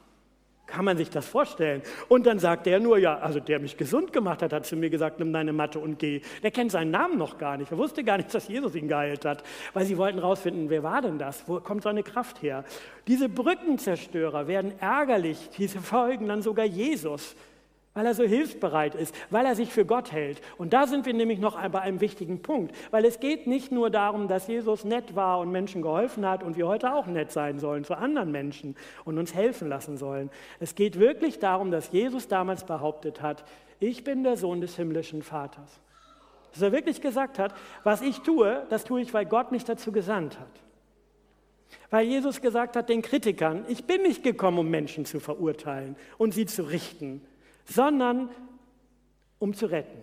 Kann 0.68 0.84
man 0.84 0.98
sich 0.98 1.08
das 1.08 1.26
vorstellen? 1.26 1.80
Und 2.08 2.26
dann 2.26 2.38
sagt 2.38 2.66
er 2.66 2.78
nur, 2.78 2.98
ja, 2.98 3.18
also 3.18 3.40
der 3.40 3.58
mich 3.58 3.78
gesund 3.78 4.12
gemacht 4.12 4.42
hat, 4.42 4.52
hat 4.52 4.66
zu 4.66 4.76
mir 4.76 4.90
gesagt, 4.90 5.18
nimm 5.18 5.32
deine 5.32 5.54
Matte 5.54 5.78
und 5.78 5.98
geh. 5.98 6.20
Der 6.42 6.50
kennt 6.50 6.72
seinen 6.72 6.90
Namen 6.90 7.16
noch 7.16 7.38
gar 7.38 7.56
nicht. 7.56 7.72
Er 7.72 7.78
wusste 7.78 8.04
gar 8.04 8.18
nicht, 8.18 8.34
dass 8.34 8.48
Jesus 8.48 8.74
ihn 8.74 8.86
geheilt 8.86 9.24
hat, 9.24 9.42
weil 9.72 9.86
sie 9.86 9.96
wollten 9.96 10.18
rausfinden, 10.18 10.68
wer 10.68 10.82
war 10.82 11.00
denn 11.00 11.18
das? 11.18 11.42
Wo 11.46 11.58
kommt 11.60 11.84
seine 11.84 12.02
Kraft 12.02 12.42
her? 12.42 12.64
Diese 13.06 13.30
Brückenzerstörer 13.30 14.46
werden 14.46 14.72
ärgerlich, 14.78 15.48
diese 15.56 15.80
folgen 15.80 16.28
dann 16.28 16.42
sogar 16.42 16.66
Jesus. 16.66 17.34
Weil 17.98 18.06
er 18.06 18.14
so 18.14 18.22
hilfsbereit 18.22 18.94
ist, 18.94 19.12
weil 19.28 19.44
er 19.44 19.56
sich 19.56 19.72
für 19.72 19.84
Gott 19.84 20.12
hält. 20.12 20.40
Und 20.56 20.72
da 20.72 20.86
sind 20.86 21.04
wir 21.04 21.14
nämlich 21.14 21.40
noch 21.40 21.60
bei 21.68 21.80
einem 21.80 22.00
wichtigen 22.00 22.42
Punkt, 22.42 22.72
weil 22.92 23.04
es 23.04 23.18
geht 23.18 23.48
nicht 23.48 23.72
nur 23.72 23.90
darum, 23.90 24.28
dass 24.28 24.46
Jesus 24.46 24.84
nett 24.84 25.16
war 25.16 25.40
und 25.40 25.50
Menschen 25.50 25.82
geholfen 25.82 26.24
hat 26.24 26.44
und 26.44 26.56
wir 26.56 26.68
heute 26.68 26.94
auch 26.94 27.06
nett 27.06 27.32
sein 27.32 27.58
sollen 27.58 27.82
zu 27.82 27.96
anderen 27.96 28.30
Menschen 28.30 28.76
und 29.04 29.18
uns 29.18 29.34
helfen 29.34 29.68
lassen 29.68 29.96
sollen. 29.96 30.30
Es 30.60 30.76
geht 30.76 31.00
wirklich 31.00 31.40
darum, 31.40 31.72
dass 31.72 31.90
Jesus 31.90 32.28
damals 32.28 32.62
behauptet 32.62 33.20
hat, 33.20 33.44
ich 33.80 34.04
bin 34.04 34.22
der 34.22 34.36
Sohn 34.36 34.60
des 34.60 34.76
himmlischen 34.76 35.24
Vaters. 35.24 35.80
Dass 36.52 36.62
er 36.62 36.70
wirklich 36.70 37.00
gesagt 37.00 37.40
hat, 37.40 37.52
was 37.82 38.00
ich 38.00 38.20
tue, 38.20 38.64
das 38.70 38.84
tue 38.84 39.00
ich, 39.00 39.12
weil 39.12 39.26
Gott 39.26 39.50
mich 39.50 39.64
dazu 39.64 39.90
gesandt 39.90 40.38
hat. 40.38 40.46
Weil 41.90 42.06
Jesus 42.06 42.40
gesagt 42.40 42.76
hat 42.76 42.88
den 42.88 43.02
Kritikern, 43.02 43.64
ich 43.66 43.86
bin 43.86 44.02
nicht 44.02 44.22
gekommen, 44.22 44.58
um 44.60 44.70
Menschen 44.70 45.04
zu 45.04 45.18
verurteilen 45.18 45.96
und 46.16 46.32
sie 46.32 46.46
zu 46.46 46.62
richten, 46.62 47.22
sondern 47.68 48.30
um 49.38 49.54
zu 49.54 49.66
retten. 49.66 50.02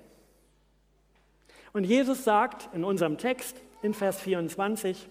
Und 1.74 1.84
Jesus 1.84 2.24
sagt 2.24 2.70
in 2.74 2.86
unserem 2.86 3.18
Text 3.18 3.58
in 3.82 3.94
Vers 3.94 4.22
24, 4.22 5.10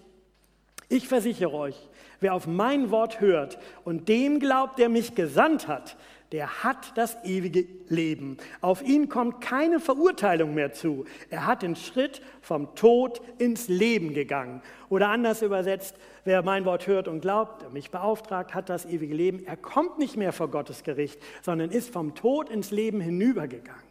ich 0.89 1.07
versichere 1.07 1.53
euch, 1.53 1.89
wer 2.19 2.33
auf 2.33 2.47
mein 2.47 2.91
Wort 2.91 3.19
hört 3.19 3.59
und 3.83 4.07
dem 4.07 4.39
glaubt, 4.39 4.79
der 4.79 4.89
mich 4.89 5.15
gesandt 5.15 5.67
hat, 5.67 5.97
der 6.35 6.65
hat 6.65 6.97
das 6.97 7.15
ewige 7.23 7.65
Leben. 7.87 8.35
Auf 8.59 8.81
ihn 8.81 9.07
kommt 9.07 9.39
keine 9.39 9.79
Verurteilung 9.79 10.53
mehr 10.53 10.73
zu. 10.73 11.05
Er 11.29 11.45
hat 11.45 11.61
den 11.61 11.77
Schritt 11.77 12.21
vom 12.41 12.75
Tod 12.75 13.21
ins 13.37 13.69
Leben 13.69 14.13
gegangen. 14.13 14.61
Oder 14.89 15.07
anders 15.07 15.41
übersetzt, 15.41 15.95
wer 16.25 16.43
mein 16.43 16.65
Wort 16.65 16.87
hört 16.87 17.07
und 17.07 17.21
glaubt, 17.21 17.71
mich 17.71 17.89
beauftragt, 17.89 18.53
hat 18.53 18.67
das 18.67 18.85
ewige 18.85 19.15
Leben. 19.15 19.45
Er 19.45 19.55
kommt 19.55 19.97
nicht 19.97 20.17
mehr 20.17 20.33
vor 20.33 20.49
Gottes 20.49 20.83
Gericht, 20.83 21.21
sondern 21.41 21.71
ist 21.71 21.89
vom 21.89 22.15
Tod 22.15 22.49
ins 22.49 22.69
Leben 22.69 22.99
hinübergegangen. 22.99 23.85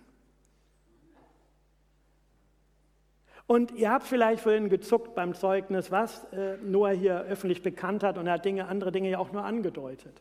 Und 3.46 3.72
ihr 3.72 3.90
habt 3.90 4.04
vielleicht 4.04 4.42
vorhin 4.42 4.68
gezuckt 4.68 5.14
beim 5.14 5.32
Zeugnis, 5.32 5.90
was 5.90 6.24
äh, 6.24 6.58
Noah 6.62 6.90
hier 6.90 7.22
öffentlich 7.22 7.62
bekannt 7.62 8.02
hat 8.02 8.18
und 8.18 8.26
er 8.26 8.34
hat 8.34 8.44
Dinge, 8.44 8.68
andere 8.68 8.92
Dinge 8.92 9.08
ja 9.08 9.18
auch 9.18 9.32
nur 9.32 9.44
angedeutet 9.44 10.20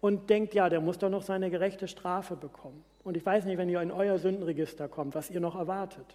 und 0.00 0.30
denkt, 0.30 0.54
ja, 0.54 0.68
der 0.68 0.80
muss 0.80 0.98
doch 0.98 1.10
noch 1.10 1.22
seine 1.22 1.50
gerechte 1.50 1.88
Strafe 1.88 2.36
bekommen. 2.36 2.84
Und 3.04 3.16
ich 3.16 3.24
weiß 3.24 3.44
nicht, 3.44 3.58
wenn 3.58 3.68
ihr 3.68 3.80
in 3.82 3.90
euer 3.90 4.18
Sündenregister 4.18 4.88
kommt, 4.88 5.14
was 5.14 5.30
ihr 5.30 5.40
noch 5.40 5.56
erwartet. 5.56 6.06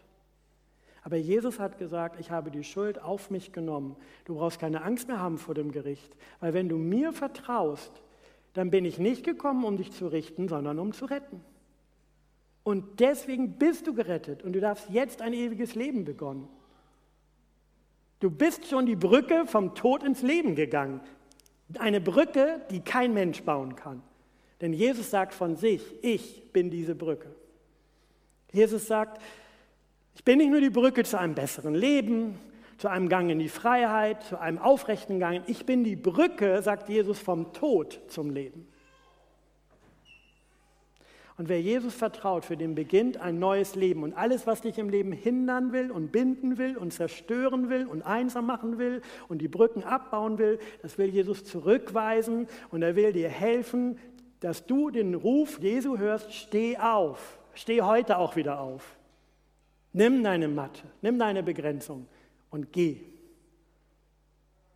Aber 1.04 1.18
Jesus 1.18 1.60
hat 1.60 1.78
gesagt, 1.78 2.20
ich 2.20 2.32
habe 2.32 2.50
die 2.50 2.64
Schuld 2.64 3.02
auf 3.02 3.30
mich 3.30 3.52
genommen. 3.52 3.98
Du 4.24 4.36
brauchst 4.36 4.60
keine 4.60 4.84
Angst 4.84 5.08
mehr 5.10 5.20
haben 5.20 5.38
vor 5.38 5.54
dem 5.54 5.72
Gericht, 5.72 6.16
weil 6.40 6.54
wenn 6.54 6.70
du 6.70 6.78
mir 6.78 7.12
vertraust, 7.12 7.92
dann 8.54 8.70
bin 8.70 8.86
ich 8.86 9.00
nicht 9.00 9.26
gekommen, 9.26 9.66
um 9.66 9.76
dich 9.76 9.92
zu 9.92 10.08
richten, 10.08 10.48
sondern 10.48 10.80
um 10.80 10.94
zu 10.94 11.06
retten. 11.06 11.42
Und 12.64 13.02
deswegen 13.02 13.54
bist 13.58 13.88
du 13.88 13.94
gerettet 13.94 14.44
und 14.44 14.54
du 14.54 14.62
darfst 14.62 14.90
jetzt 14.90 15.22
ein 15.22 15.34
ewiges 15.34 15.76
Leben 15.76 16.06
begonnen. 16.06 16.48
Du 18.22 18.32
bist 18.32 18.68
schon 18.68 18.86
die 18.86 18.96
Brücke 18.96 19.46
vom 19.46 19.76
Tod 19.76 20.02
ins 20.02 20.22
Leben 20.22 20.56
gegangen. 20.56 21.02
Eine 21.78 22.02
Brücke, 22.02 22.62
die 22.70 22.82
kein 22.82 23.14
Mensch 23.14 23.44
bauen 23.44 23.76
kann. 23.76 24.02
Denn 24.62 24.74
Jesus 24.74 25.10
sagt 25.10 25.34
von 25.34 25.56
sich, 25.56 25.82
ich 26.02 26.52
bin 26.54 26.70
diese 26.70 26.96
Brücke. 26.96 27.36
Jesus 28.52 28.88
sagt, 28.88 29.22
ich 30.16 30.24
bin 30.24 30.38
nicht 30.38 30.52
nur 30.52 30.62
die 30.62 30.70
Brücke 30.70 31.04
zu 31.04 31.20
einem 31.20 31.36
besseren 31.36 31.74
Leben, 31.74 32.40
zu 32.78 32.88
einem 32.88 33.10
Gang 33.10 33.30
in 33.30 33.40
die 33.40 33.50
Freiheit, 33.50 34.24
zu 34.24 34.40
einem 34.40 34.60
aufrechten 34.60 35.20
Gang. 35.20 35.44
Ich 35.48 35.66
bin 35.66 35.84
die 35.84 35.96
Brücke, 35.96 36.62
sagt 36.62 36.90
Jesus, 36.90 37.20
vom 37.20 37.54
Tod 37.54 38.00
zum 38.08 38.30
Leben. 38.30 38.68
Und 41.38 41.50
wer 41.50 41.62
Jesus 41.62 41.96
vertraut, 41.96 42.46
für 42.46 42.58
den 42.58 42.76
beginnt 42.76 43.18
ein 43.18 43.40
neues 43.40 43.76
Leben. 43.76 44.04
Und 44.04 44.14
alles, 44.14 44.46
was 44.46 44.62
dich 44.62 44.78
im 44.78 44.90
Leben 44.90 45.12
hindern 45.12 45.72
will 45.72 45.90
und 45.90 46.12
binden 46.12 46.58
will 46.58 46.78
und 46.78 46.94
zerstören 46.94 47.70
will 47.70 47.88
und 47.88 48.04
einsam 48.04 48.46
machen 48.46 48.78
will 48.78 49.02
und 49.30 49.40
die 49.40 49.48
Brücken 49.48 49.84
abbauen 49.84 50.38
will, 50.38 50.60
das 50.82 50.98
will 50.98 51.08
Jesus 51.08 51.44
zurückweisen 51.44 52.48
und 52.70 52.84
er 52.84 52.96
will 52.96 53.14
dir 53.14 53.30
helfen, 53.30 53.98
dass 54.42 54.66
du 54.68 54.92
den 54.92 55.16
Ruf 55.16 55.60
Jesu 55.60 55.98
hörst, 55.98 56.34
steh 56.34 56.78
auf, 56.78 57.40
steh 57.56 57.82
heute 57.82 58.18
auch 58.18 58.36
wieder 58.36 58.60
auf. 58.60 58.98
Nimm 59.92 60.24
deine 60.24 60.48
Matte, 60.48 60.84
nimm 61.02 61.18
deine 61.18 61.42
Begrenzung 61.42 62.08
und 62.50 62.72
geh. 62.74 63.13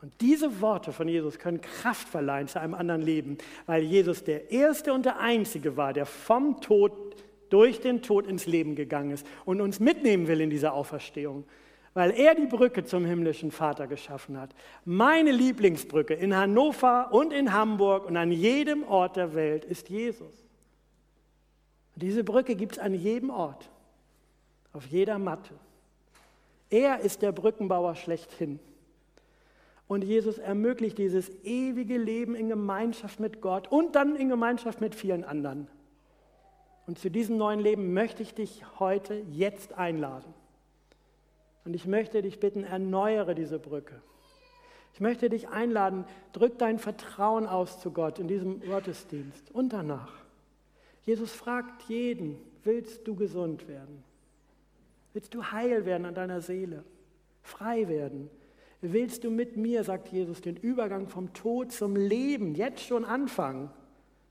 Und 0.02 0.14
diese 0.22 0.62
Worte 0.62 0.92
von 0.92 1.08
Jesus 1.08 1.40
können 1.40 1.60
Kraft 1.60 2.08
verleihen 2.08 2.48
zu 2.48 2.60
einem 2.60 2.76
anderen 2.76 3.02
Leben, 3.02 3.38
weil 3.66 3.82
Jesus 3.82 4.24
der 4.24 4.52
Erste 4.52 4.94
und 4.94 5.06
der 5.06 5.20
Einzige 5.20 5.76
war, 5.76 5.94
der 5.94 6.06
vom 6.06 6.62
Tod 6.62 6.94
durch 7.50 7.80
den 7.82 8.02
Tod 8.02 8.28
ins 8.28 8.46
Leben 8.46 8.76
gegangen 8.76 9.12
ist 9.12 9.26
und 9.46 9.62
uns 9.62 9.80
mitnehmen 9.80 10.28
will 10.28 10.42
in 10.42 10.50
dieser 10.50 10.74
Auferstehung, 10.74 11.46
weil 11.94 12.12
er 12.12 12.36
die 12.36 12.46
Brücke 12.46 12.84
zum 12.84 13.06
himmlischen 13.06 13.52
Vater 13.52 13.88
geschaffen 13.88 14.40
hat. 14.40 14.54
Meine 14.86 15.32
Lieblingsbrücke 15.32 16.14
in 16.14 16.36
Hannover 16.36 17.12
und 17.12 17.34
in 17.34 17.54
Hamburg 17.54 18.06
und 18.06 18.18
an 18.18 18.32
jedem 18.32 18.84
Ort 18.84 19.16
der 19.16 19.34
Welt 19.34 19.66
ist 19.66 19.90
Jesus. 19.90 20.46
diese 21.96 22.24
Brücke 22.24 22.56
gibt 22.56 22.74
es 22.74 22.80
an 22.80 22.94
jedem 22.94 23.32
Ort, 23.32 23.68
auf 24.74 24.86
jeder 24.86 25.18
Matte. 25.18 25.56
Er 26.70 27.00
ist 27.00 27.24
der 27.24 27.32
Brückenbauer 27.32 27.96
schlechthin. 27.96 28.60
Und 29.88 30.04
Jesus 30.04 30.38
ermöglicht 30.38 30.98
dieses 30.98 31.30
ewige 31.44 31.98
Leben 31.98 32.36
in 32.36 32.50
Gemeinschaft 32.50 33.20
mit 33.20 33.42
Gott 33.42 33.72
und 33.72 33.96
dann 33.96 34.16
in 34.16 34.30
Gemeinschaft 34.30 34.82
mit 34.82 34.96
vielen 34.96 35.24
anderen. 35.24 35.68
Und 36.86 37.00
zu 37.00 37.10
diesem 37.10 37.38
neuen 37.38 37.60
Leben 37.60 37.94
möchte 37.94 38.22
ich 38.22 38.34
dich 38.34 38.64
heute, 38.80 39.22
jetzt 39.32 39.74
einladen. 39.74 40.34
Und 41.66 41.74
ich 41.74 41.86
möchte 41.86 42.22
dich 42.22 42.40
bitten, 42.40 42.64
erneuere 42.64 43.36
diese 43.36 43.60
Brücke. 43.60 44.02
Ich 44.94 45.02
möchte 45.02 45.30
dich 45.30 45.50
einladen, 45.50 46.06
drück 46.34 46.58
dein 46.58 46.80
Vertrauen 46.80 47.46
aus 47.46 47.80
zu 47.80 47.92
Gott 47.92 48.20
in 48.20 48.28
diesem 48.28 48.62
Gottesdienst 48.62 49.52
und 49.52 49.74
danach. 49.74 50.14
Jesus 51.04 51.32
fragt 51.32 51.84
jeden, 51.84 52.38
willst 52.64 53.08
du 53.08 53.16
gesund 53.16 53.68
werden? 53.68 54.04
Willst 55.14 55.34
du 55.34 55.44
heil 55.44 55.86
werden 55.86 56.06
an 56.06 56.16
deiner 56.16 56.42
Seele? 56.42 56.84
Frei 57.44 57.88
werden? 57.88 58.30
Willst 58.82 59.24
du 59.24 59.32
mit 59.32 59.58
mir, 59.58 59.84
sagt 59.84 60.10
Jesus, 60.10 60.42
den 60.42 60.56
Übergang 60.56 61.08
vom 61.08 61.34
Tod 61.34 61.72
zum 61.72 61.96
Leben 61.96 62.54
jetzt 62.54 62.82
schon 62.82 63.06
anfangen? 63.06 63.72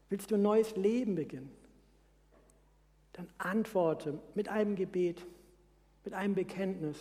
Willst 0.08 0.30
du 0.30 0.36
ein 0.36 0.42
neues 0.42 0.76
Leben 0.76 1.16
beginnen? 1.16 1.50
Dann 3.12 3.28
antworte 3.38 4.18
mit 4.34 4.48
einem 4.48 4.76
Gebet, 4.76 5.26
mit 6.04 6.14
einem 6.14 6.34
Bekenntnis, 6.34 6.96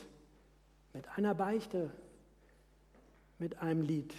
mit 0.94 1.08
einer 1.18 1.36
Beichte, 1.36 1.92
mit 3.38 3.62
einem 3.62 3.82
Lied. 3.82 4.14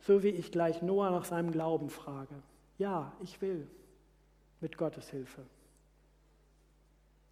So 0.00 0.22
wie 0.22 0.28
ich 0.28 0.50
gleich 0.50 0.80
Noah 0.82 1.10
nach 1.10 1.24
seinem 1.24 1.50
Glauben 1.50 1.90
frage. 1.90 2.34
Ja, 2.78 3.12
ich 3.22 3.40
will, 3.42 3.66
mit 4.60 4.78
Gottes 4.78 5.10
Hilfe. 5.10 5.42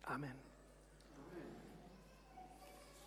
Amen. 0.03 0.52